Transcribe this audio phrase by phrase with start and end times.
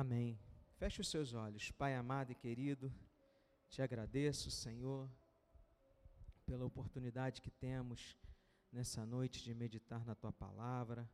[0.00, 0.40] Amém.
[0.78, 1.70] Feche os seus olhos.
[1.72, 2.90] Pai amado e querido,
[3.68, 5.06] te agradeço, Senhor,
[6.46, 8.16] pela oportunidade que temos
[8.72, 11.06] nessa noite de meditar na tua palavra.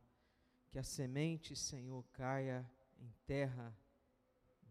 [0.69, 2.65] Que a semente, Senhor, caia
[2.97, 3.77] em terra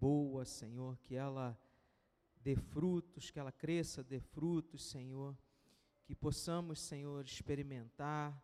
[0.01, 1.55] boa, Senhor, que ela
[2.41, 5.37] dê frutos, que ela cresça, dê frutos, Senhor.
[6.07, 8.43] Que possamos, Senhor, experimentar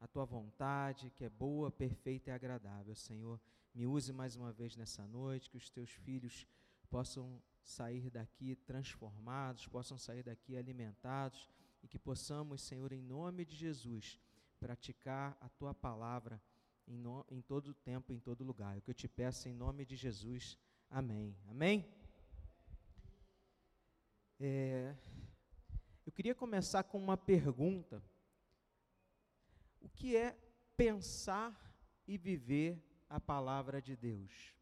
[0.00, 3.38] a tua vontade, que é boa, perfeita e agradável, Senhor.
[3.74, 6.46] Me use mais uma vez nessa noite, que os teus filhos
[6.90, 11.48] possam sair daqui transformados, possam sair daqui alimentados
[11.82, 14.20] e que possamos, Senhor, em nome de Jesus,
[14.60, 16.40] praticar a tua palavra
[16.86, 18.74] em, no, em todo o tempo, em todo lugar.
[18.74, 20.58] É o que eu te peço em nome de Jesus.
[20.90, 21.34] Amém.
[21.48, 21.88] Amém?
[24.38, 24.94] É,
[26.04, 28.02] eu queria começar com uma pergunta.
[29.80, 30.36] O que é
[30.76, 31.74] pensar
[32.06, 34.54] e viver a palavra de Deus?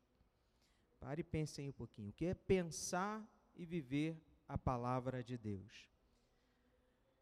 [0.99, 2.11] Pare e pense um pouquinho.
[2.11, 5.89] O que é pensar e viver a palavra de Deus?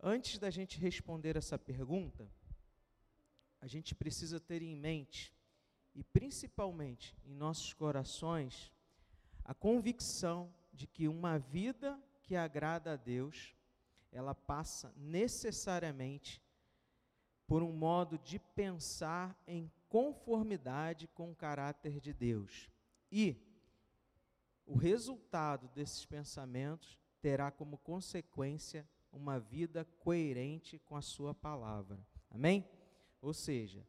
[0.02, 2.26] Antes da gente responder essa pergunta,
[3.60, 5.34] a gente precisa ter em mente,
[5.94, 8.72] e principalmente em nossos corações,
[9.44, 13.54] a convicção de que uma vida que agrada a Deus,
[14.10, 16.42] ela passa necessariamente
[17.46, 22.68] por um modo de pensar em conformidade com o caráter de Deus.
[23.10, 23.36] E
[24.66, 31.98] o resultado desses pensamentos terá como consequência uma vida coerente com a Sua palavra.
[32.30, 32.68] Amém?
[33.20, 33.86] Ou seja,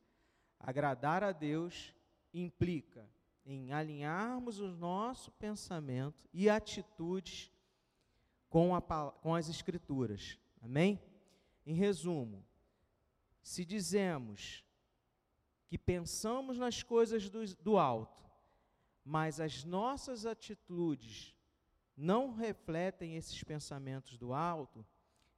[0.60, 1.94] agradar a Deus
[2.34, 3.08] implica
[3.46, 7.52] em alinharmos o nosso pensamento e atitudes
[8.50, 10.38] com, a, com as Escrituras.
[10.62, 11.02] Amém?
[11.66, 12.46] Em resumo,
[13.42, 14.64] se dizemos
[15.70, 18.28] que pensamos nas coisas do, do alto,
[19.06, 21.36] mas as nossas atitudes
[21.96, 24.84] não refletem esses pensamentos do alto,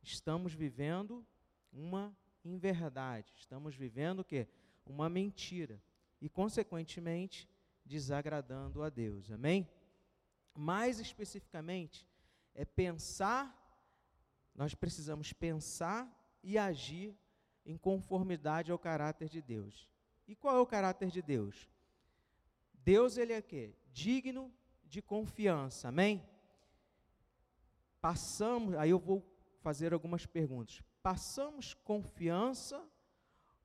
[0.01, 1.25] estamos vivendo
[1.71, 2.15] uma
[2.45, 4.47] inverdade, estamos vivendo o quê?
[4.85, 5.83] Uma mentira
[6.21, 7.47] e consequentemente
[7.85, 9.29] desagradando a Deus.
[9.31, 9.67] Amém?
[10.55, 12.07] Mais especificamente,
[12.55, 13.53] é pensar,
[14.55, 16.09] nós precisamos pensar
[16.41, 17.17] e agir
[17.65, 19.90] em conformidade ao caráter de Deus.
[20.31, 21.69] E qual é o caráter de Deus?
[22.85, 23.75] Deus ele é quê?
[23.91, 24.49] Digno
[24.85, 25.89] de confiança.
[25.89, 26.25] Amém?
[27.99, 29.21] Passamos, aí eu vou
[29.59, 30.81] fazer algumas perguntas.
[31.03, 32.81] Passamos confiança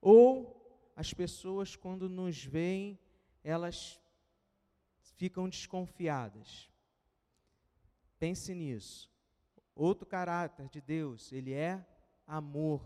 [0.01, 2.99] ou as pessoas quando nos veem,
[3.45, 3.97] elas
[5.15, 6.69] ficam desconfiadas?
[8.19, 9.09] Pense nisso.
[9.73, 11.81] Outro caráter de Deus, ele é
[12.27, 12.81] amor.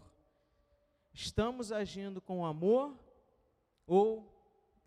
[1.12, 2.96] Estamos agindo com amor
[3.86, 4.32] ou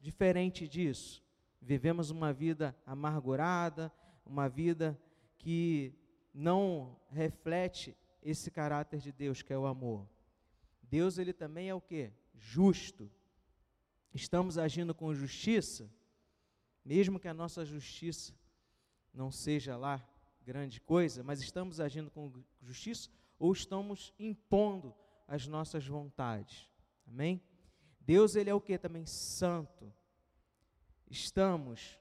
[0.01, 1.23] diferente disso?
[1.61, 3.93] Vivemos uma vida amargurada,
[4.25, 5.01] uma vida
[5.39, 5.95] que
[6.33, 10.09] não reflete esse caráter de Deus, que é o amor.
[10.83, 12.13] Deus ele também é o que?
[12.35, 13.11] Justo.
[14.13, 15.91] Estamos agindo com justiça,
[16.85, 18.35] mesmo que a nossa justiça
[19.13, 20.07] não seja lá
[20.45, 24.95] grande coisa, mas estamos agindo com justiça ou estamos impondo
[25.27, 26.69] as nossas vontades.
[27.07, 27.43] Amém?
[28.05, 29.93] Deus ele é o que também santo.
[31.11, 31.99] Estamos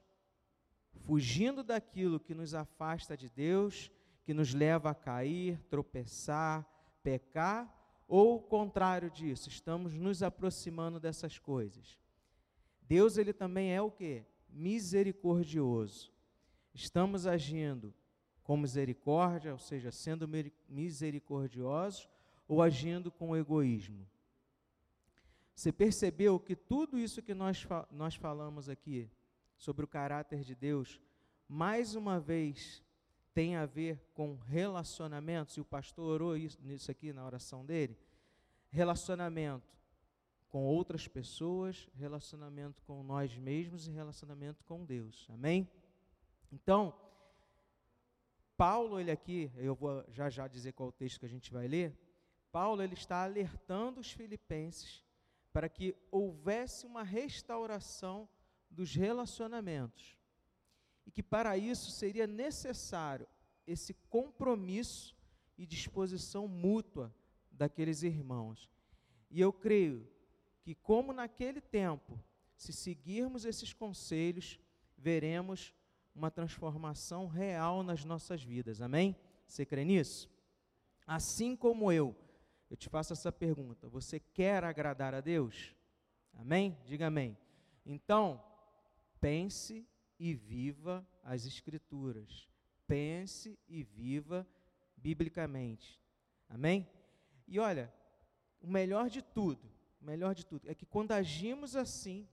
[1.00, 3.90] fugindo daquilo que nos afasta de Deus,
[4.24, 6.66] que nos leva a cair, tropeçar,
[7.02, 7.72] pecar,
[8.06, 11.98] ou o contrário disso, estamos nos aproximando dessas coisas.
[12.82, 14.24] Deus ele também é o que?
[14.48, 16.12] Misericordioso.
[16.74, 17.94] Estamos agindo
[18.42, 20.28] com misericórdia, ou seja, sendo
[20.68, 22.08] misericordiosos,
[22.46, 24.06] ou agindo com egoísmo.
[25.54, 29.08] Você percebeu que tudo isso que nós, nós falamos aqui
[29.56, 31.00] sobre o caráter de Deus,
[31.48, 32.82] mais uma vez
[33.32, 37.96] tem a ver com relacionamentos, e o pastor orou isso, nisso aqui na oração dele.
[38.70, 39.74] Relacionamento
[40.48, 45.26] com outras pessoas, relacionamento com nós mesmos e relacionamento com Deus.
[45.30, 45.68] Amém?
[46.52, 46.94] Então,
[48.56, 51.66] Paulo, ele aqui, eu vou já já dizer qual o texto que a gente vai
[51.66, 51.92] ler.
[52.52, 55.03] Paulo, ele está alertando os filipenses
[55.54, 58.28] para que houvesse uma restauração
[58.68, 60.18] dos relacionamentos.
[61.06, 63.28] E que para isso seria necessário
[63.64, 65.16] esse compromisso
[65.56, 67.14] e disposição mútua
[67.52, 68.68] daqueles irmãos.
[69.30, 70.10] E eu creio
[70.60, 72.20] que, como naquele tempo,
[72.56, 74.58] se seguirmos esses conselhos,
[74.98, 75.72] veremos
[76.12, 78.80] uma transformação real nas nossas vidas.
[78.80, 79.14] Amém?
[79.46, 80.28] Você crê nisso?
[81.06, 82.16] Assim como eu,
[82.70, 85.74] eu te faço essa pergunta: você quer agradar a Deus?
[86.34, 86.76] Amém?
[86.84, 87.36] Diga amém.
[87.86, 88.42] Então,
[89.20, 89.86] pense
[90.18, 92.48] e viva as Escrituras.
[92.86, 94.46] Pense e viva
[94.96, 96.00] biblicamente.
[96.48, 96.88] Amém?
[97.46, 97.92] E olha,
[98.60, 99.70] o melhor de tudo,
[100.00, 102.26] o melhor de tudo, é que quando agimos assim,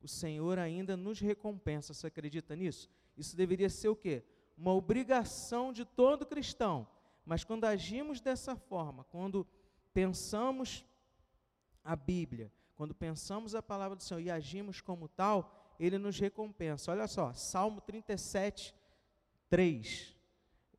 [0.00, 1.92] o Senhor ainda nos recompensa.
[1.92, 2.90] Você acredita nisso?
[3.16, 4.24] Isso deveria ser o quê?
[4.56, 6.86] Uma obrigação de todo cristão.
[7.30, 9.46] Mas quando agimos dessa forma, quando
[9.94, 10.84] pensamos
[11.84, 16.90] a Bíblia, quando pensamos a palavra do Senhor e agimos como tal, ele nos recompensa.
[16.90, 18.74] Olha só, Salmo 37,
[19.48, 20.16] 3.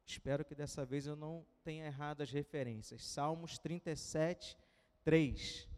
[0.06, 3.02] Espero que dessa vez eu não tenha errado as referências.
[3.02, 4.58] Salmos 37,
[5.06, 5.70] 3.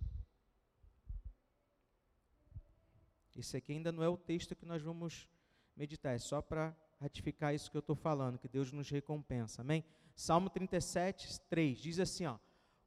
[3.35, 5.29] Esse aqui ainda não é o texto que nós vamos
[5.75, 9.61] meditar, é só para ratificar isso que eu estou falando, que Deus nos recompensa.
[9.61, 9.85] Amém?
[10.15, 12.37] Salmo 37, 3 diz assim: ó,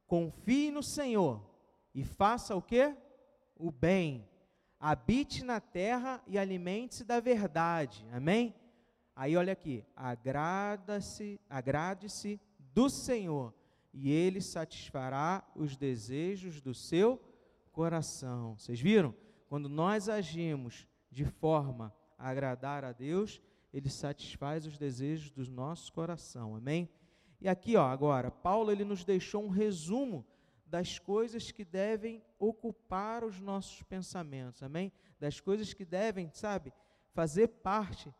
[0.05, 1.41] confie no Senhor
[1.93, 2.95] e faça o que?
[3.55, 4.27] O bem.
[4.79, 8.05] Habite na terra e alimente-se da verdade.
[8.11, 8.53] Amém?
[9.15, 13.51] Aí olha aqui, agrada-se, agrade-se do Senhor,
[13.91, 17.19] e ele satisfará os desejos do seu
[17.71, 18.55] coração.
[18.55, 19.15] Vocês viram?
[19.49, 23.41] Quando nós agimos de forma a agradar a Deus,
[23.73, 26.55] ele satisfaz os desejos do nosso coração.
[26.55, 26.87] Amém?
[27.39, 30.25] E aqui, ó, agora, Paulo ele nos deixou um resumo
[30.65, 34.61] das coisas que devem ocupar os nossos pensamentos.
[34.63, 34.91] Amém?
[35.19, 36.73] Das coisas que devem, sabe,
[37.13, 38.13] fazer parte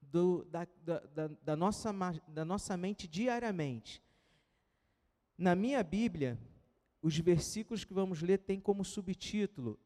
[0.00, 1.92] do, da, da, da, nossa,
[2.28, 4.02] da nossa mente diariamente.
[5.36, 6.38] Na minha Bíblia,
[7.00, 9.78] os versículos que vamos ler têm como subtítulo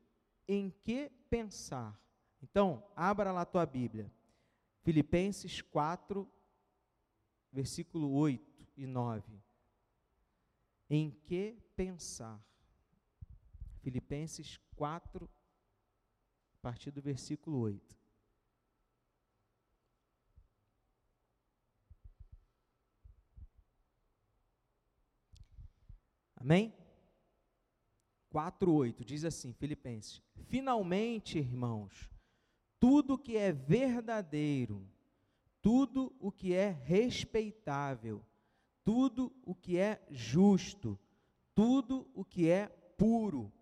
[0.46, 1.99] Em que pensar?
[2.43, 4.12] Então, abra lá a tua Bíblia.
[4.82, 6.31] Filipenses 4,
[7.56, 9.42] versículo 8 e 9.
[10.90, 12.38] Em que pensar?
[13.80, 15.24] Filipenses 4,
[16.54, 17.96] a partir do versículo 8.
[26.36, 26.74] Amém?
[28.30, 32.10] 4:8 diz assim, Filipenses: Finalmente, irmãos,
[32.78, 34.86] tudo que é verdadeiro,
[35.66, 38.24] tudo o que é respeitável,
[38.84, 40.96] tudo o que é justo,
[41.56, 43.52] tudo o que é puro,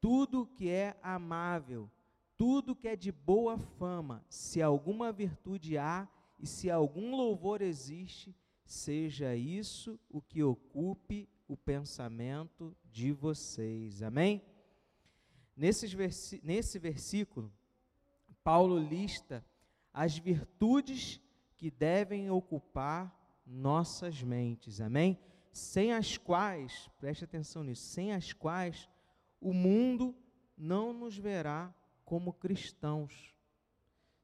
[0.00, 1.90] tudo o que é amável,
[2.36, 6.08] tudo que é de boa fama, se alguma virtude há
[6.38, 8.32] e se algum louvor existe,
[8.64, 14.00] seja isso o que ocupe o pensamento de vocês.
[14.00, 14.44] Amém?
[15.56, 15.88] Nesse,
[16.40, 17.52] nesse versículo,
[18.44, 19.44] Paulo lista
[19.92, 21.20] as virtudes
[21.58, 23.14] que devem ocupar
[23.44, 24.80] nossas mentes.
[24.80, 25.18] Amém?
[25.52, 28.88] Sem as quais, preste atenção nisso, sem as quais
[29.40, 30.14] o mundo
[30.56, 31.74] não nos verá
[32.04, 33.34] como cristãos.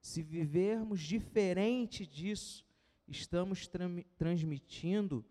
[0.00, 2.64] Se vivermos diferente disso,
[3.08, 3.69] estamos
[4.16, 5.25] transmitindo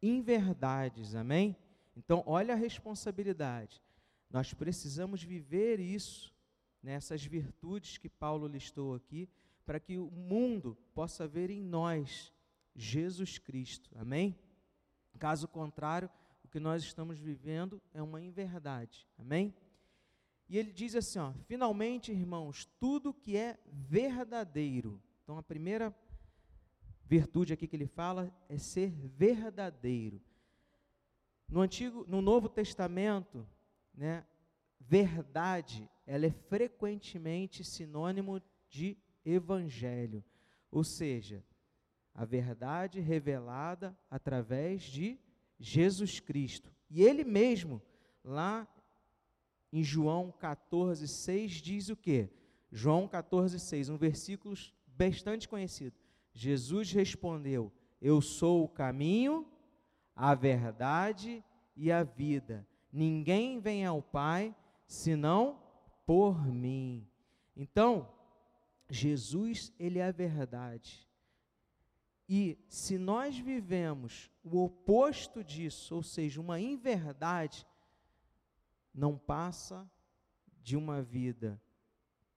[0.00, 1.56] inverdades, amém?
[1.96, 3.82] Então, olha a responsabilidade.
[4.30, 6.32] Nós precisamos viver isso,
[6.82, 9.28] nessas né, virtudes que Paulo listou aqui,
[9.70, 12.34] para que o mundo possa ver em nós
[12.74, 14.36] Jesus Cristo, amém?
[15.16, 16.10] Caso contrário,
[16.42, 19.54] o que nós estamos vivendo é uma inverdade, amém?
[20.48, 25.00] E ele diz assim, ó, finalmente, irmãos, tudo que é verdadeiro.
[25.22, 25.96] Então, a primeira
[27.04, 30.20] virtude aqui que ele fala é ser verdadeiro.
[31.48, 33.46] No antigo, no Novo Testamento,
[33.94, 34.26] né,
[34.80, 40.24] verdade, ela é frequentemente sinônimo de evangelho,
[40.70, 41.44] ou seja,
[42.14, 45.18] a verdade revelada através de
[45.58, 46.72] Jesus Cristo.
[46.88, 47.80] E ele mesmo,
[48.24, 48.66] lá
[49.72, 52.30] em João 14, 6, diz o quê?
[52.72, 54.54] João 14, 6, um versículo
[54.86, 55.96] bastante conhecido.
[56.32, 59.46] Jesus respondeu: Eu sou o caminho,
[60.14, 61.44] a verdade
[61.76, 62.66] e a vida.
[62.92, 64.54] Ninguém vem ao Pai
[64.86, 65.62] senão
[66.04, 67.06] por mim.
[67.56, 68.08] Então,
[68.90, 71.08] Jesus, ele é a verdade.
[72.28, 77.66] E se nós vivemos o oposto disso, ou seja, uma inverdade,
[78.94, 79.90] não passa
[80.62, 81.60] de uma vida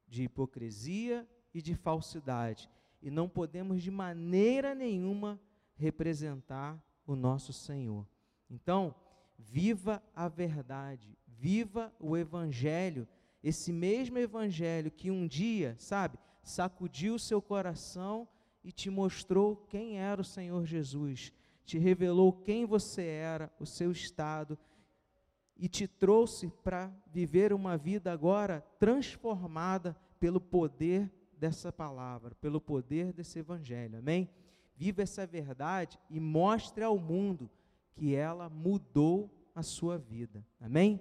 [0.07, 2.69] de hipocrisia e de falsidade
[3.01, 5.39] e não podemos de maneira nenhuma
[5.75, 8.07] representar o nosso Senhor.
[8.49, 8.95] Então,
[9.37, 13.07] viva a verdade, viva o Evangelho,
[13.43, 18.27] esse mesmo Evangelho que um dia, sabe, sacudiu o seu coração
[18.63, 21.33] e te mostrou quem era o Senhor Jesus,
[21.65, 24.57] te revelou quem você era, o seu estado,
[25.55, 33.13] e te trouxe para viver uma vida agora transformada pelo poder dessa palavra, pelo poder
[33.13, 33.99] desse evangelho.
[33.99, 34.29] Amém?
[34.75, 37.49] Viva essa verdade e mostre ao mundo
[37.93, 40.45] que ela mudou a sua vida.
[40.59, 40.99] Amém?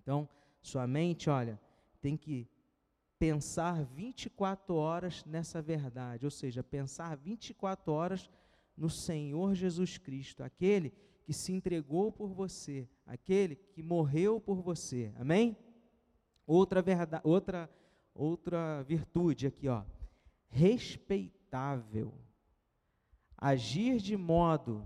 [0.00, 0.28] Então,
[0.60, 1.58] sua mente, olha,
[2.00, 2.46] tem que
[3.22, 8.28] pensar 24 horas nessa verdade, ou seja, pensar 24 horas
[8.76, 15.14] no Senhor Jesus Cristo, aquele que se entregou por você, aquele que morreu por você.
[15.14, 15.56] Amém?
[16.44, 17.70] Outra verdade, outra
[18.12, 19.84] outra virtude aqui, ó.
[20.48, 22.12] Respeitável.
[23.38, 24.84] Agir de modo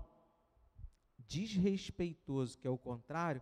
[1.17, 3.41] desrespeitoso, que é o contrário,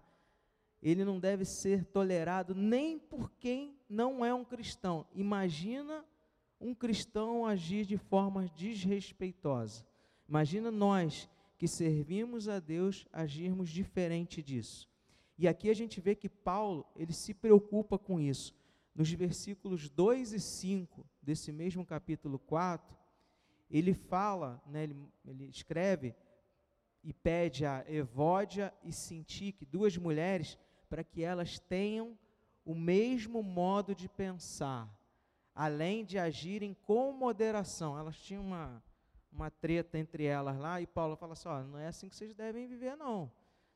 [0.81, 5.07] ele não deve ser tolerado nem por quem não é um cristão.
[5.15, 6.05] Imagina
[6.59, 9.85] um cristão agir de forma desrespeitosa.
[10.27, 14.89] Imagina nós que servimos a Deus agirmos diferente disso.
[15.37, 18.53] E aqui a gente vê que Paulo, ele se preocupa com isso.
[18.93, 22.95] Nos versículos 2 e 5 desse mesmo capítulo 4,
[23.69, 26.13] ele fala, né, ele, ele escreve
[27.03, 30.57] e pede a Evódia e Sintique, duas mulheres,
[30.89, 32.17] para que elas tenham
[32.65, 34.89] o mesmo modo de pensar,
[35.53, 37.98] além de agirem com moderação.
[37.98, 38.84] Elas tinham uma,
[39.31, 42.34] uma treta entre elas lá, e Paulo fala assim: ó, não é assim que vocês
[42.34, 43.31] devem viver, não.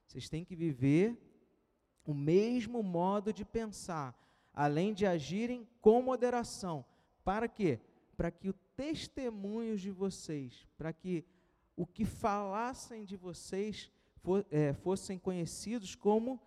[0.08, 1.16] Vocês têm que viver
[2.04, 4.20] o mesmo modo de pensar,
[4.52, 6.84] além de agirem com moderação.
[7.24, 7.80] Para quê?
[8.18, 11.24] Para que o testemunho de vocês, para que
[11.76, 13.92] o que falassem de vocês
[14.24, 16.42] for, é, fossem conhecidos como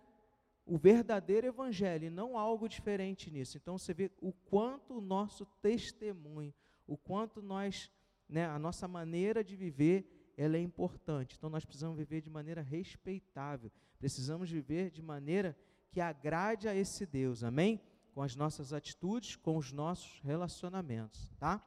[0.65, 3.57] o verdadeiro evangelho, e não algo diferente nisso.
[3.57, 6.53] Então você vê o quanto o nosso testemunho,
[6.87, 7.91] o quanto nós,
[8.27, 11.35] né, a nossa maneira de viver, ela é importante.
[11.37, 13.71] Então nós precisamos viver de maneira respeitável.
[13.99, 15.57] Precisamos viver de maneira
[15.91, 17.43] que agrade a esse Deus.
[17.43, 17.79] Amém?
[18.13, 21.63] Com as nossas atitudes, com os nossos relacionamentos, tá?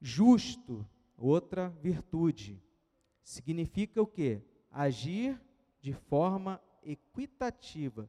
[0.00, 0.86] Justo,
[1.16, 2.62] outra virtude.
[3.22, 4.42] Significa o quê?
[4.70, 5.40] Agir
[5.80, 8.08] de forma equitativa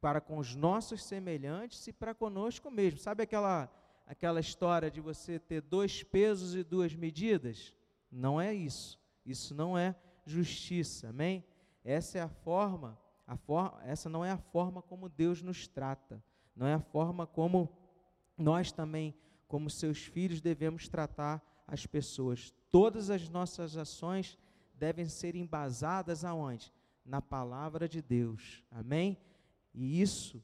[0.00, 2.98] para com os nossos semelhantes e para conosco mesmo.
[2.98, 3.70] Sabe aquela
[4.06, 7.74] aquela história de você ter dois pesos e duas medidas?
[8.10, 9.00] Não é isso.
[9.24, 11.44] Isso não é justiça, amém?
[11.84, 16.22] Essa é a forma, a for, essa não é a forma como Deus nos trata.
[16.54, 17.68] Não é a forma como
[18.38, 19.14] nós também,
[19.48, 22.54] como seus filhos, devemos tratar as pessoas.
[22.70, 24.38] Todas as nossas ações
[24.74, 26.72] devem ser embasadas aonde?
[27.06, 28.64] Na palavra de Deus.
[28.70, 29.16] Amém?
[29.72, 30.42] E isso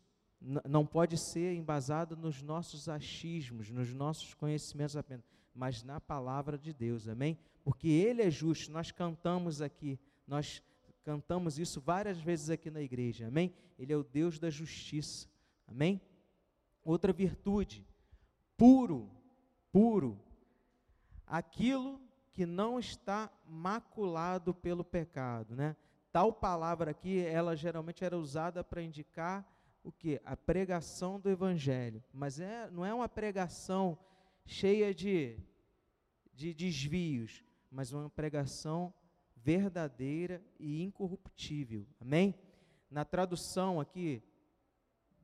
[0.68, 6.72] não pode ser embasado nos nossos achismos, nos nossos conhecimentos apenas, mas na palavra de
[6.72, 7.08] Deus.
[7.08, 7.38] Amém?
[7.62, 8.72] Porque Ele é justo.
[8.72, 10.62] Nós cantamos aqui, nós
[11.04, 13.28] cantamos isso várias vezes aqui na igreja.
[13.28, 13.52] Amém?
[13.78, 15.28] Ele é o Deus da justiça.
[15.66, 16.00] Amém?
[16.84, 17.86] Outra virtude,
[18.56, 19.10] puro,
[19.70, 20.18] puro.
[21.26, 22.00] Aquilo
[22.32, 25.76] que não está maculado pelo pecado, né?
[26.12, 29.50] Tal palavra aqui, ela geralmente era usada para indicar
[29.82, 30.20] o que?
[30.24, 32.04] A pregação do evangelho.
[32.12, 33.98] Mas é, não é uma pregação
[34.44, 35.38] cheia de,
[36.34, 38.92] de desvios, mas uma pregação
[39.36, 41.86] verdadeira e incorruptível.
[41.98, 42.34] Amém?
[42.90, 44.22] Na tradução aqui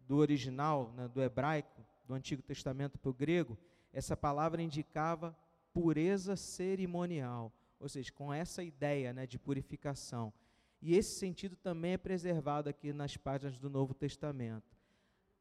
[0.07, 3.59] do original, né, do hebraico, do Antigo Testamento para o grego,
[3.92, 5.37] essa palavra indicava
[5.73, 10.33] pureza cerimonial, ou seja, com essa ideia né, de purificação.
[10.80, 14.76] E esse sentido também é preservado aqui nas páginas do Novo Testamento.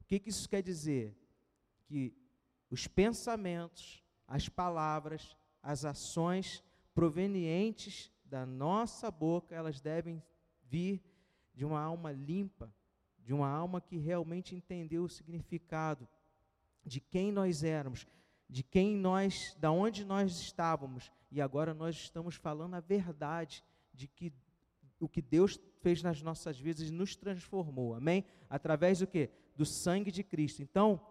[0.01, 1.15] O que, que isso quer dizer?
[1.85, 2.13] Que
[2.69, 6.63] os pensamentos, as palavras, as ações
[6.93, 10.21] provenientes da nossa boca, elas devem
[10.63, 11.03] vir
[11.53, 12.73] de uma alma limpa,
[13.19, 16.07] de uma alma que realmente entendeu o significado
[16.83, 18.07] de quem nós éramos,
[18.49, 23.63] de quem nós, da onde nós estávamos, e agora nós estamos falando a verdade
[23.93, 24.31] de que
[24.99, 27.93] o que Deus fez nas nossas vidas e nos transformou.
[27.93, 28.25] Amém?
[28.49, 29.29] Através do que?
[29.55, 30.61] Do sangue de Cristo.
[30.61, 31.01] Então,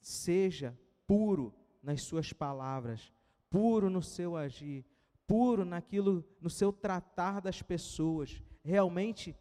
[0.00, 3.12] seja puro nas suas palavras,
[3.50, 4.84] puro no seu agir,
[5.26, 8.42] puro naquilo, no seu tratar das pessoas.
[8.64, 9.36] Realmente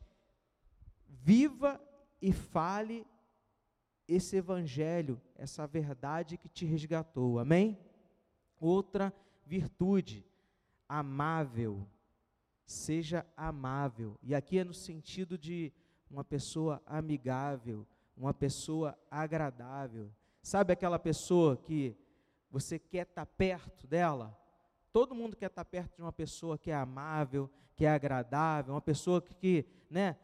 [1.07, 1.79] viva
[2.21, 3.05] e fale
[4.07, 7.39] esse evangelho, essa verdade que te resgatou.
[7.39, 7.77] Amém?
[8.59, 9.13] Outra
[9.45, 10.25] virtude,
[10.87, 11.87] amável
[12.71, 14.17] seja amável.
[14.23, 15.71] E aqui é no sentido de
[16.09, 17.85] uma pessoa amigável,
[18.15, 20.11] uma pessoa agradável.
[20.41, 21.95] Sabe aquela pessoa que
[22.49, 24.37] você quer estar perto dela?
[24.91, 28.81] Todo mundo quer estar perto de uma pessoa que é amável, que é agradável, uma
[28.81, 30.17] pessoa que, que né,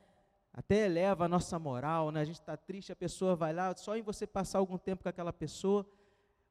[0.54, 2.22] até eleva a nossa moral, né?
[2.22, 5.10] A gente está triste, a pessoa vai lá, só em você passar algum tempo com
[5.10, 5.88] aquela pessoa,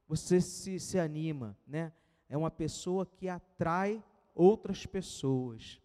[0.07, 1.93] você se, se anima, né?
[2.29, 4.03] É uma pessoa que atrai
[4.35, 5.81] outras pessoas.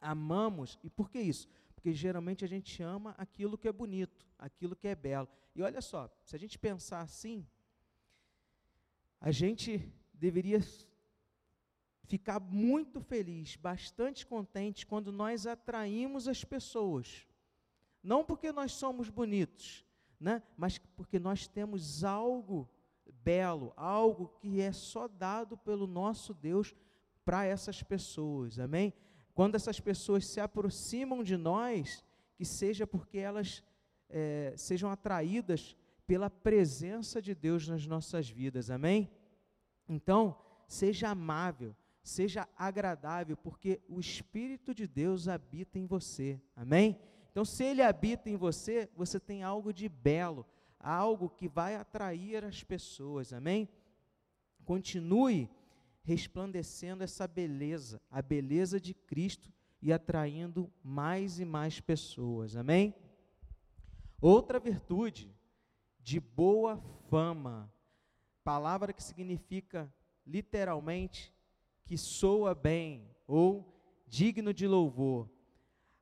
[0.00, 1.48] Amamos, e por que isso?
[1.74, 5.28] Porque geralmente a gente ama aquilo que é bonito, aquilo que é belo.
[5.54, 7.46] E olha só, se a gente pensar assim,
[9.20, 10.60] a gente deveria
[12.04, 17.26] ficar muito feliz, bastante contente quando nós atraímos as pessoas
[18.02, 19.84] não porque nós somos bonitos,
[20.18, 20.42] né?
[20.56, 22.68] mas porque nós temos algo
[23.22, 26.74] belo, algo que é só dado pelo nosso Deus
[27.24, 28.92] para essas pessoas, amém?
[29.40, 32.04] Quando essas pessoas se aproximam de nós,
[32.34, 33.64] que seja porque elas
[34.10, 35.74] é, sejam atraídas
[36.06, 39.10] pela presença de Deus nas nossas vidas, amém?
[39.88, 47.00] Então, seja amável, seja agradável, porque o Espírito de Deus habita em você, amém?
[47.30, 50.44] Então, se ele habita em você, você tem algo de belo,
[50.78, 53.70] algo que vai atrair as pessoas, amém?
[54.66, 55.48] Continue
[56.10, 59.48] resplandecendo essa beleza, a beleza de Cristo
[59.80, 62.92] e atraindo mais e mais pessoas, amém?
[64.20, 65.32] Outra virtude,
[66.00, 67.72] de boa fama,
[68.42, 69.94] palavra que significa
[70.26, 71.32] literalmente
[71.84, 73.72] que soa bem ou
[74.08, 75.30] digno de louvor.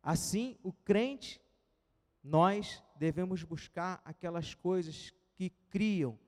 [0.02, 1.38] Assim, o crente,
[2.24, 6.18] nós devemos buscar aquelas coisas que criam,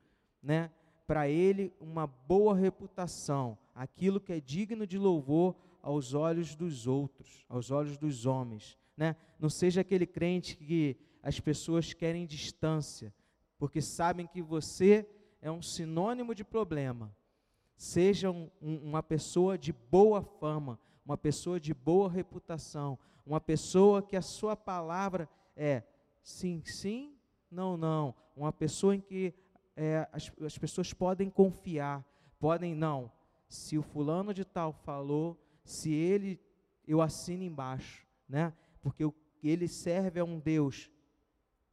[0.42, 0.70] né,
[1.10, 7.44] para ele uma boa reputação, aquilo que é digno de louvor aos olhos dos outros,
[7.48, 9.16] aos olhos dos homens, né?
[9.36, 13.12] Não seja aquele crente que as pessoas querem distância,
[13.58, 15.04] porque sabem que você
[15.42, 17.12] é um sinônimo de problema.
[17.76, 24.00] Seja um, um, uma pessoa de boa fama, uma pessoa de boa reputação, uma pessoa
[24.00, 25.82] que a sua palavra é
[26.22, 27.16] sim, sim,
[27.50, 28.14] não, não.
[28.36, 29.34] Uma pessoa em que
[29.80, 32.04] é, as, as pessoas podem confiar,
[32.38, 33.10] podem, não.
[33.48, 36.38] Se o fulano de tal falou, se ele,
[36.86, 38.52] eu assino embaixo, né?
[38.82, 39.10] Porque
[39.42, 40.90] ele serve a um Deus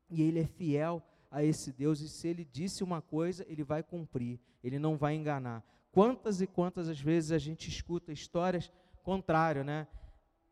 [0.09, 3.83] e ele é fiel a esse Deus, e se ele disse uma coisa, ele vai
[3.83, 5.61] cumprir, ele não vai enganar.
[5.91, 8.71] Quantas e quantas as vezes a gente escuta histórias
[9.03, 9.85] contrárias, né?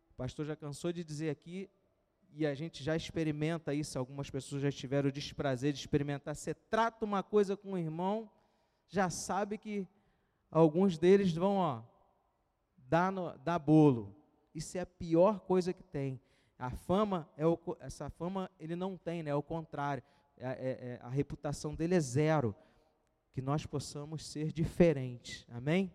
[0.10, 1.69] O pastor já cansou de dizer aqui,
[2.38, 6.36] e a gente já experimenta isso, algumas pessoas já tiveram o desprazer de experimentar.
[6.36, 8.30] Você trata uma coisa com o irmão,
[8.89, 9.88] já sabe que
[10.52, 11.82] alguns deles vão, ó,
[12.78, 14.13] dar, no, dar bolo.
[14.54, 16.19] Isso é a pior coisa que tem.
[16.60, 19.32] A fama, é o, essa fama ele não tem, né?
[19.32, 20.04] é o contrário.
[20.38, 22.54] É, é, é, a reputação dele é zero.
[23.32, 25.45] Que nós possamos ser diferentes.
[25.50, 25.93] Amém?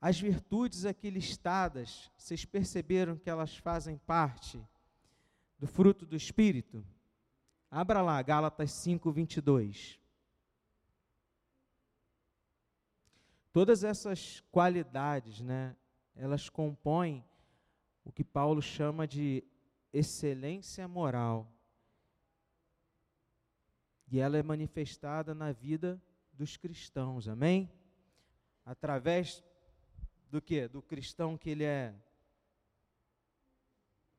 [0.00, 4.58] As virtudes aqui listadas, vocês perceberam que elas fazem parte
[5.58, 6.82] do fruto do Espírito?
[7.70, 10.00] Abra lá, Gálatas 5, 22.
[13.52, 15.76] Todas essas qualidades, né,
[16.16, 17.22] elas compõem
[18.02, 19.44] o que Paulo chama de
[19.92, 21.52] excelência moral.
[24.08, 26.00] E ela é manifestada na vida
[26.32, 27.70] dos cristãos, amém?
[28.64, 29.44] Através
[30.30, 30.68] do que?
[30.68, 31.94] Do cristão que ele é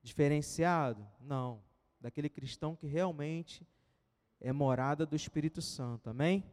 [0.02, 1.08] diferenciado?
[1.19, 1.62] Não.
[2.00, 3.65] Daquele cristão que realmente
[4.39, 6.10] é morada do Espírito Santo.
[6.10, 6.43] Amém?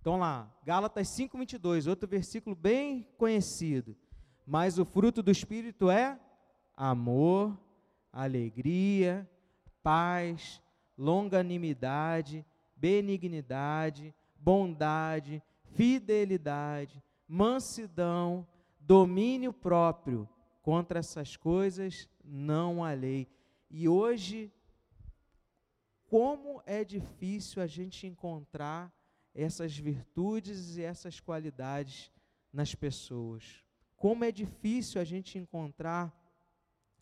[0.00, 3.96] Então lá, Gálatas 5:22, outro versículo bem conhecido.
[4.46, 6.18] Mas o fruto do espírito é
[6.74, 7.58] amor,
[8.10, 9.28] alegria,
[9.82, 10.62] paz,
[10.96, 15.42] longanimidade, benignidade, bondade,
[15.74, 18.46] fidelidade, mansidão,
[18.80, 20.28] domínio próprio.
[20.62, 23.28] Contra essas coisas não há lei.
[23.70, 24.52] E hoje,
[26.06, 28.92] como é difícil a gente encontrar
[29.34, 32.10] essas virtudes e essas qualidades
[32.52, 33.62] nas pessoas.
[33.96, 36.12] Como é difícil a gente encontrar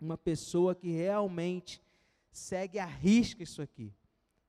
[0.00, 1.80] uma pessoa que realmente
[2.30, 3.92] segue a risca isso aqui,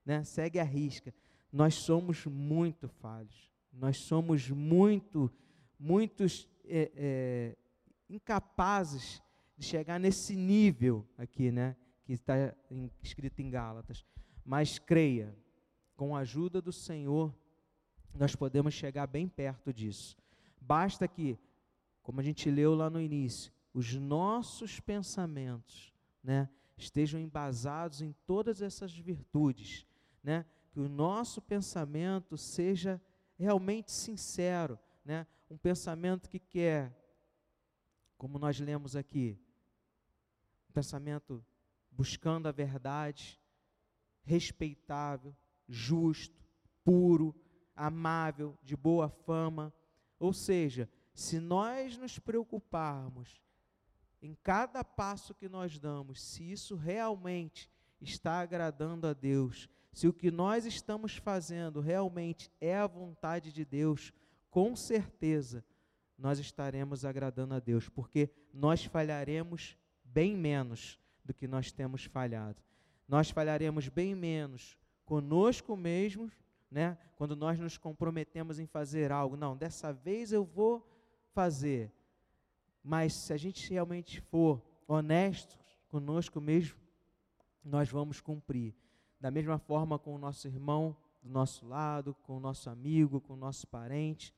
[0.05, 0.23] né?
[0.23, 1.13] Segue a risca.
[1.51, 3.49] Nós somos muito falhos.
[3.71, 5.31] Nós somos muito
[5.79, 7.57] muitos é, é,
[8.09, 9.21] incapazes
[9.57, 12.53] de chegar nesse nível aqui, né, que está
[13.01, 14.05] escrito em Gálatas.
[14.45, 15.35] Mas creia,
[15.95, 17.33] com a ajuda do Senhor,
[18.13, 20.15] nós podemos chegar bem perto disso.
[20.59, 21.37] Basta que,
[22.01, 28.61] como a gente leu lá no início, os nossos pensamentos, né, estejam embasados em todas
[28.61, 29.85] essas virtudes,
[30.23, 33.01] né, que o nosso pensamento seja
[33.37, 36.95] realmente sincero, né, um pensamento que quer,
[38.17, 39.39] como nós lemos aqui,
[40.77, 41.43] pensamento
[41.89, 43.41] buscando a verdade,
[44.23, 45.35] respeitável,
[45.67, 46.39] justo,
[46.83, 47.35] puro,
[47.75, 49.73] amável, de boa fama.
[50.19, 53.41] Ou seja, se nós nos preocuparmos
[54.21, 57.67] em cada passo que nós damos, se isso realmente
[57.99, 63.65] está agradando a Deus, se o que nós estamos fazendo realmente é a vontade de
[63.65, 64.13] Deus,
[64.49, 65.63] com certeza
[66.17, 72.61] nós estaremos agradando a Deus, porque nós falharemos bem menos do que nós temos falhado.
[73.07, 76.33] Nós falharemos bem menos conosco mesmos,
[76.69, 76.97] né?
[77.15, 80.85] Quando nós nos comprometemos em fazer algo, não, dessa vez eu vou
[81.33, 81.91] fazer.
[82.83, 85.57] Mas se a gente realmente for honestos
[85.87, 86.77] conosco mesmo,
[87.63, 88.75] nós vamos cumprir.
[89.19, 90.95] Da mesma forma com o nosso irmão
[91.27, 94.33] do nosso lado, com o nosso amigo, com o nosso parente,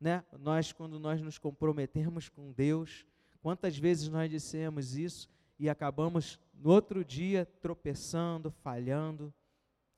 [0.00, 0.24] né?
[0.38, 3.04] Nós quando nós nos comprometemos com Deus,
[3.42, 9.32] quantas vezes nós dissemos isso e acabamos no outro dia tropeçando, falhando.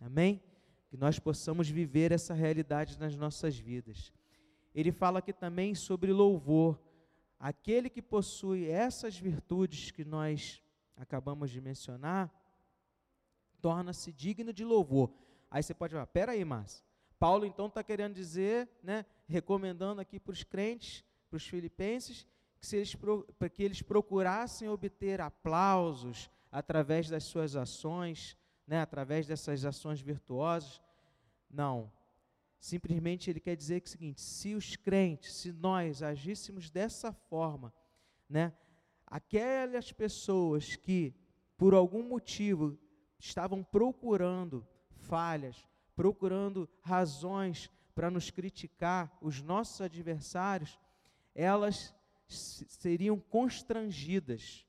[0.01, 0.43] Amém?
[0.89, 4.13] Que nós possamos viver essa realidade nas nossas vidas.
[4.75, 6.79] Ele fala aqui também sobre louvor.
[7.39, 10.61] Aquele que possui essas virtudes que nós
[10.97, 12.31] acabamos de mencionar,
[13.61, 15.13] torna-se digno de louvor.
[15.53, 16.83] Aí você pode falar, peraí, Márcio,
[17.19, 22.27] Paulo então está querendo dizer, né, recomendando aqui para os crentes, para os filipenses,
[22.59, 22.97] que, se eles,
[23.53, 28.35] que eles procurassem obter aplausos através das suas ações,
[28.67, 30.81] né, através dessas ações virtuosas.
[31.51, 31.93] Não,
[32.59, 37.13] Simplesmente ele quer dizer que é o seguinte: se os crentes, se nós agíssemos dessa
[37.13, 37.75] forma,
[38.29, 38.53] né,
[39.05, 41.13] aquelas pessoas que
[41.57, 42.79] por algum motivo
[43.19, 44.65] estavam procurando
[45.13, 50.81] falhas, procurando razões para nos criticar, os nossos adversários,
[51.35, 51.95] elas
[52.27, 54.67] seriam constrangidas,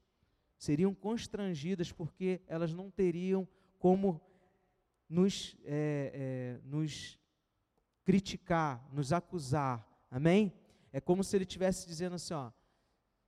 [0.58, 3.47] seriam constrangidas porque elas não teriam
[3.79, 4.19] como
[5.08, 7.17] nos, é, é, nos
[8.03, 9.88] criticar, nos acusar.
[10.12, 10.51] Amém?
[10.91, 12.51] É como se ele estivesse dizendo assim, ó,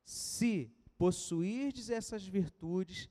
[0.04, 3.10] se possuirdes essas virtudes,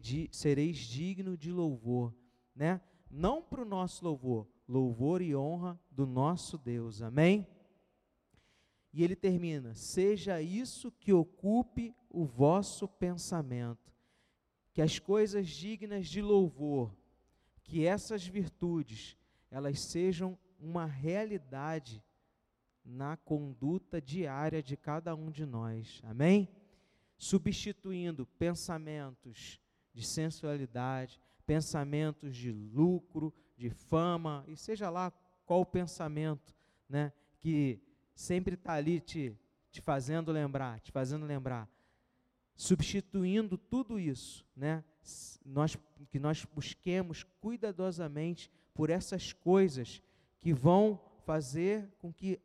[0.00, 2.12] di, sereis digno de louvor,
[2.56, 2.80] né?
[3.10, 7.02] Não para o nosso louvor, louvor e honra do nosso Deus.
[7.02, 7.46] Amém?
[8.92, 13.92] E ele termina: seja isso que ocupe o vosso pensamento,
[14.72, 16.94] que as coisas dignas de louvor,
[17.64, 19.16] que essas virtudes,
[19.50, 22.02] elas sejam uma realidade
[22.84, 26.00] na conduta diária de cada um de nós.
[26.04, 26.48] Amém?
[27.16, 29.60] Substituindo pensamentos
[29.92, 31.20] de sensualidade,
[31.50, 35.12] pensamentos de lucro, de fama, e seja lá
[35.44, 36.54] qual o pensamento,
[36.88, 37.82] né, que
[38.14, 39.36] sempre está ali te,
[39.68, 41.68] te fazendo lembrar, te fazendo lembrar.
[42.54, 44.84] Substituindo tudo isso, né,
[45.44, 45.76] nós,
[46.08, 50.00] que nós busquemos cuidadosamente por essas coisas
[50.38, 52.40] que vão fazer com que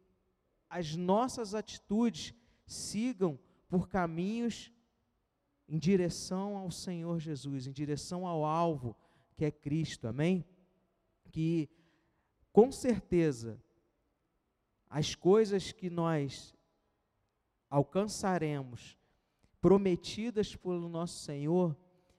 [0.68, 2.34] as nossas atitudes
[2.66, 3.38] sigam
[3.70, 4.72] por caminhos
[5.68, 8.96] em direção ao Senhor Jesus, em direção ao alvo
[9.36, 10.46] que é Cristo, amém?
[11.32, 11.70] Que
[12.52, 13.62] com certeza
[14.90, 16.56] as coisas que nós
[17.70, 18.98] alcançaremos
[19.60, 21.76] prometidas pelo nosso Senhor,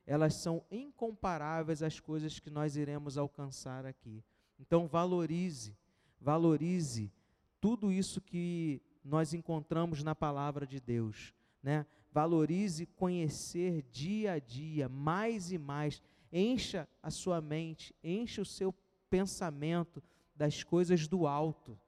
[0.06, 4.22] elas são incomparáveis às coisas que nós iremos alcançar aqui.
[4.58, 5.76] Então valorize,
[6.20, 7.10] valorize
[7.60, 11.32] tudo isso que nós encontramos na palavra de Deus,
[11.62, 11.86] né?
[12.16, 16.00] Valorize conhecer dia a dia, mais e mais.
[16.32, 18.74] Encha a sua mente, encha o seu
[19.10, 20.02] pensamento
[20.34, 21.78] das coisas do alto.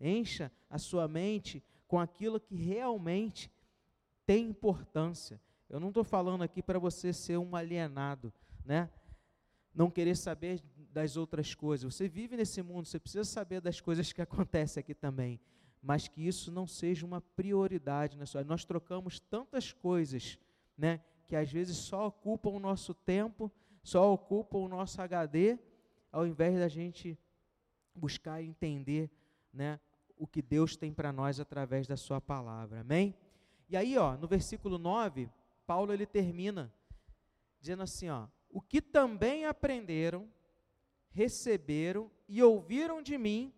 [0.00, 3.50] Encha a sua mente com aquilo que realmente
[4.24, 5.40] tem importância.
[5.68, 8.32] Eu não estou falando aqui para você ser um alienado,
[8.64, 8.88] né?
[9.74, 11.92] Não querer saber das outras coisas.
[11.92, 15.40] Você vive nesse mundo, você precisa saber das coisas que acontecem aqui também,
[15.86, 18.42] mas que isso não seja uma prioridade na sua.
[18.42, 20.36] Nós trocamos tantas coisas,
[20.76, 23.52] né, que às vezes só ocupam o nosso tempo,
[23.84, 25.56] só ocupam o nosso HD,
[26.10, 27.16] ao invés da gente
[27.94, 29.08] buscar entender,
[29.52, 29.78] né,
[30.18, 32.80] o que Deus tem para nós através da sua palavra.
[32.80, 33.14] Amém?
[33.68, 35.30] E aí, ó, no versículo 9,
[35.68, 36.74] Paulo ele termina
[37.60, 40.28] dizendo assim, ó: "O que também aprenderam
[41.10, 43.54] receberam e ouviram de mim,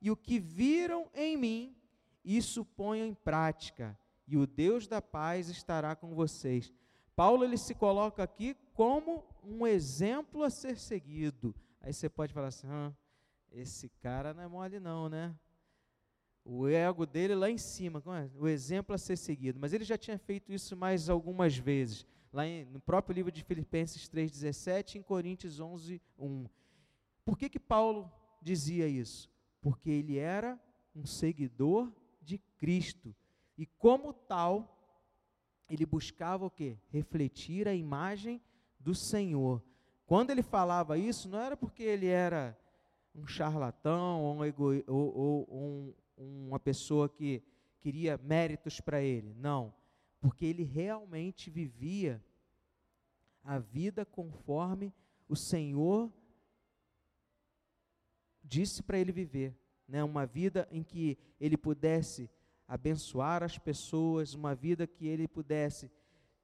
[0.00, 1.76] e o que viram em mim,
[2.24, 6.72] isso ponham em prática, e o Deus da paz estará com vocês.
[7.16, 11.54] Paulo ele se coloca aqui como um exemplo a ser seguido.
[11.80, 12.92] Aí você pode falar assim: ah,
[13.50, 15.34] esse cara não é mole, não, né?
[16.44, 18.30] O ego dele lá em cima, é?
[18.38, 19.58] o exemplo a ser seguido.
[19.58, 22.06] Mas ele já tinha feito isso mais algumas vezes.
[22.32, 26.46] lá em, no próprio livro de Filipenses 3,17 em Coríntios 11, 1.
[27.24, 29.30] Por que, que Paulo dizia isso?
[29.60, 30.58] Porque ele era
[30.94, 31.92] um seguidor
[32.22, 33.14] de Cristo.
[33.56, 34.78] E como tal,
[35.68, 36.78] ele buscava o quê?
[36.90, 38.40] Refletir a imagem
[38.78, 39.62] do Senhor.
[40.06, 42.58] Quando ele falava isso, não era porque ele era
[43.14, 45.94] um charlatão ou, um ego, ou, ou um,
[46.46, 47.42] uma pessoa que
[47.80, 49.34] queria méritos para ele.
[49.34, 49.74] Não.
[50.20, 52.22] Porque ele realmente vivia
[53.44, 54.92] a vida conforme
[55.28, 56.12] o Senhor
[58.48, 59.54] disse para ele viver.
[59.86, 60.02] Né?
[60.02, 62.30] Uma vida em que ele pudesse
[62.66, 65.90] abençoar as pessoas, uma vida que ele pudesse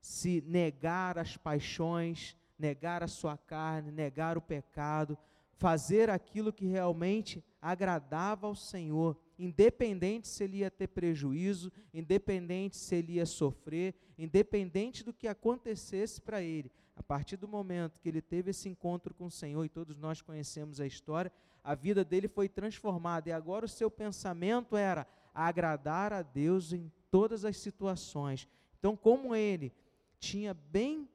[0.00, 5.18] se negar às paixões, negar a sua carne, negar o pecado,
[5.56, 12.94] fazer aquilo que realmente agradava ao Senhor, independente se ele ia ter prejuízo, independente se
[12.94, 16.70] ele ia sofrer, independente do que acontecesse para ele.
[16.96, 20.20] A partir do momento que ele teve esse encontro com o Senhor, e todos nós
[20.20, 21.32] conhecemos a história,
[21.64, 26.92] a vida dele foi transformada, e agora o seu pensamento era: agradar a Deus em
[27.10, 28.46] todas as situações.
[28.78, 29.72] Então, como ele
[30.20, 31.08] tinha bem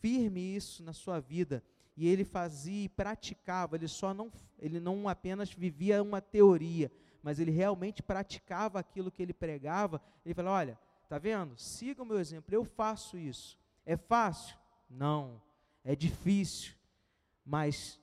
[0.00, 1.64] firme isso na sua vida,
[1.96, 6.90] e ele fazia e praticava, ele só não ele não apenas vivia uma teoria,
[7.22, 10.00] mas ele realmente praticava aquilo que ele pregava.
[10.24, 10.78] Ele falou: "Olha,
[11.08, 11.56] tá vendo?
[11.56, 12.54] Siga o meu exemplo.
[12.54, 13.58] Eu faço isso.
[13.84, 14.56] É fácil?
[14.90, 15.40] Não.
[15.84, 16.74] É difícil.
[17.44, 18.00] Mas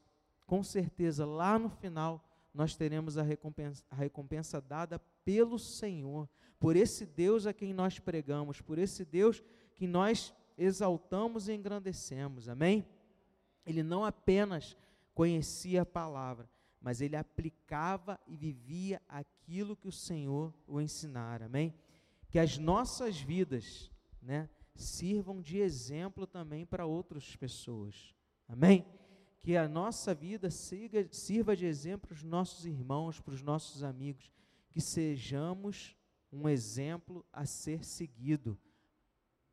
[0.53, 6.75] com certeza lá no final nós teremos a recompensa, a recompensa dada pelo Senhor, por
[6.75, 9.41] esse Deus a quem nós pregamos, por esse Deus
[9.73, 12.47] que nós exaltamos e engrandecemos.
[12.47, 12.85] Amém?
[13.65, 14.77] Ele não apenas
[15.15, 16.47] conhecia a palavra,
[16.79, 21.47] mas ele aplicava e vivia aquilo que o Senhor o ensinara.
[21.47, 21.73] Amém?
[22.29, 23.89] Que as nossas vidas,
[24.21, 28.13] né, sirvam de exemplo também para outras pessoas.
[28.47, 28.85] Amém?
[29.43, 33.83] Que a nossa vida siga, sirva de exemplo para os nossos irmãos, para os nossos
[33.83, 34.31] amigos,
[34.69, 35.97] que sejamos
[36.31, 38.57] um exemplo a ser seguido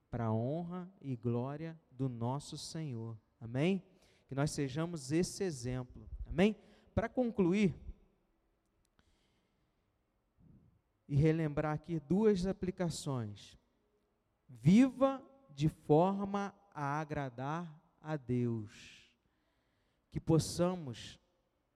[0.09, 3.18] para a honra e glória do nosso Senhor.
[3.40, 3.83] Amém?
[4.29, 6.09] Que nós sejamos esse exemplo.
[6.24, 6.55] Amém?
[6.94, 7.74] Para concluir
[11.09, 13.59] e relembrar aqui duas aplicações.
[14.48, 15.20] Viva
[15.53, 17.68] de forma a agradar
[18.00, 19.00] a Deus
[20.11, 21.18] que possamos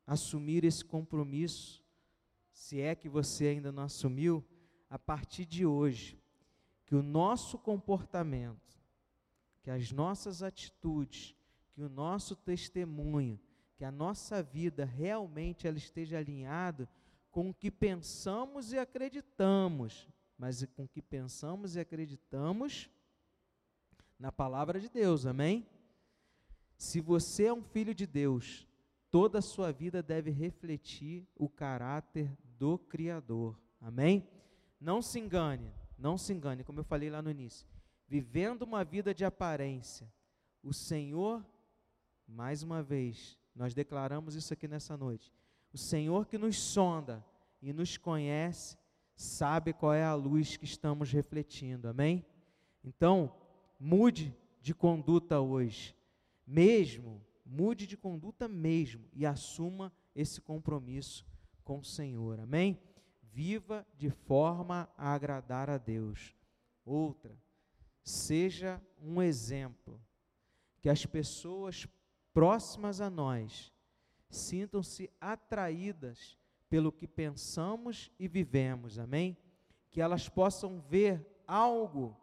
[0.07, 1.83] assumir esse compromisso,
[2.53, 4.44] se é que você ainda não assumiu,
[4.88, 6.18] a partir de hoje,
[6.87, 8.81] que o nosso comportamento,
[9.62, 11.35] que as nossas atitudes,
[11.73, 13.40] que o nosso testemunho,
[13.77, 16.88] que a nossa vida realmente ela esteja alinhado
[17.31, 22.88] com o que pensamos e acreditamos, mas com o que pensamos e acreditamos
[24.18, 25.66] na palavra de Deus, amém?
[26.77, 28.67] Se você é um filho de Deus,
[29.11, 33.59] toda a sua vida deve refletir o caráter do Criador.
[33.81, 34.29] Amém?
[34.81, 37.67] Não se engane, não se engane, como eu falei lá no início.
[38.09, 40.13] Vivendo uma vida de aparência,
[40.63, 41.45] o Senhor,
[42.27, 45.33] mais uma vez, nós declaramos isso aqui nessa noite.
[45.73, 47.25] O Senhor que nos sonda
[47.63, 48.77] e nos conhece,
[49.17, 51.89] sabe qual é a luz que estamos refletindo.
[51.89, 52.25] Amém?
[52.83, 53.35] Então,
[53.79, 55.97] mude de conduta hoje
[56.47, 61.27] mesmo, mude de conduta mesmo e assuma esse compromisso
[61.63, 62.41] com o Senhor.
[62.41, 62.81] Amém?
[63.23, 66.35] Viva de forma a agradar a Deus.
[66.85, 67.37] Outra,
[68.03, 70.01] seja um exemplo
[70.81, 71.87] que as pessoas
[72.33, 73.73] próximas a nós
[74.29, 76.37] sintam-se atraídas
[76.69, 78.99] pelo que pensamos e vivemos.
[78.99, 79.37] Amém?
[79.91, 82.17] Que elas possam ver algo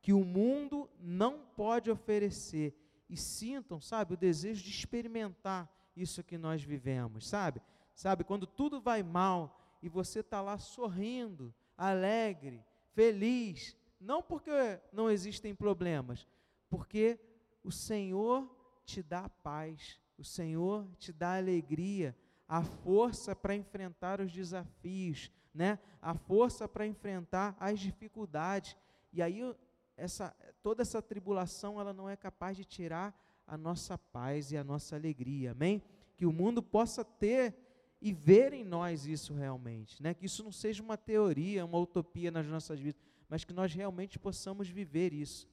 [0.00, 2.74] que o mundo não pode oferecer
[3.08, 7.60] e sintam, sabe, o desejo de experimentar isso que nós vivemos, sabe?
[7.94, 14.50] Sabe, quando tudo vai mal e você está lá sorrindo, alegre, feliz, não porque
[14.92, 16.26] não existem problemas,
[16.68, 17.18] porque
[17.64, 18.48] o Senhor
[18.84, 22.16] te dá paz, o Senhor te dá alegria,
[22.48, 25.78] a força para enfrentar os desafios, né?
[26.00, 28.76] A força para enfrentar as dificuldades.
[29.12, 29.42] E aí
[29.98, 33.14] essa, toda essa tribulação ela não é capaz de tirar
[33.46, 35.82] a nossa paz e a nossa alegria, amém?
[36.16, 37.54] Que o mundo possa ter
[38.00, 40.14] e ver em nós isso realmente, né?
[40.14, 44.18] Que isso não seja uma teoria, uma utopia nas nossas vidas, mas que nós realmente
[44.18, 45.48] possamos viver isso.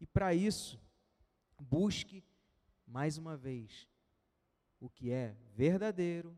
[0.00, 0.80] E para isso,
[1.60, 2.22] busque
[2.86, 3.88] mais uma vez
[4.80, 6.36] o que é verdadeiro,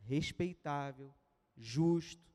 [0.00, 1.14] respeitável,
[1.56, 2.30] justo,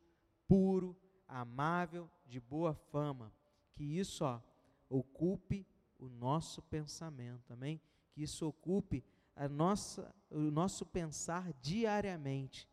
[0.47, 0.95] puro,
[1.28, 3.32] amável, de boa fama.
[3.71, 4.39] Que isso, ó,
[4.97, 5.65] ocupe
[5.97, 7.82] o nosso pensamento, amém?
[8.12, 9.03] Que isso ocupe
[9.36, 12.67] a nossa, o nosso pensar diariamente.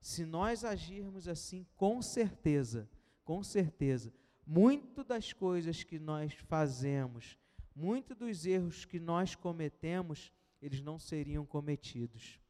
[0.00, 2.88] Se nós agirmos assim, com certeza,
[3.24, 4.12] com certeza,
[4.46, 7.36] muito das coisas que nós fazemos,
[7.74, 12.40] muito dos erros que nós cometemos, eles não seriam cometidos.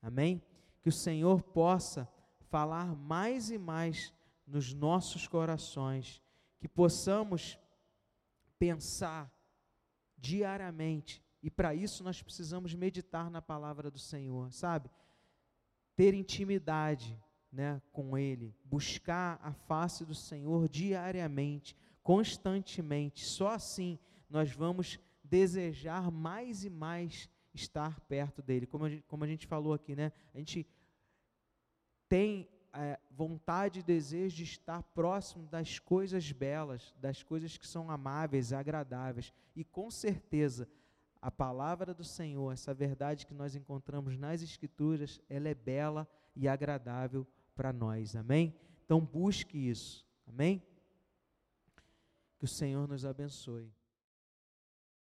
[0.00, 0.42] Amém?
[0.80, 2.08] Que o Senhor possa
[2.48, 4.12] falar mais e mais
[4.46, 6.22] nos nossos corações,
[6.60, 7.58] que possamos
[8.62, 9.28] pensar
[10.16, 14.88] diariamente, e para isso nós precisamos meditar na palavra do Senhor, sabe?
[15.96, 17.20] Ter intimidade,
[17.50, 23.24] né, com Ele, buscar a face do Senhor diariamente, constantemente.
[23.24, 23.98] Só assim
[24.30, 28.64] nós vamos desejar mais e mais estar perto dele.
[28.64, 30.12] Como a gente, como a gente falou aqui, né?
[30.32, 30.64] A gente
[32.08, 37.90] tem é, vontade e desejo de estar próximo das coisas belas, das coisas que são
[37.90, 39.32] amáveis, agradáveis.
[39.54, 40.68] E com certeza,
[41.20, 46.48] a palavra do Senhor, essa verdade que nós encontramos nas Escrituras, ela é bela e
[46.48, 48.16] agradável para nós.
[48.16, 48.54] Amém?
[48.84, 50.06] Então busque isso.
[50.26, 50.62] Amém?
[52.38, 53.72] Que o Senhor nos abençoe.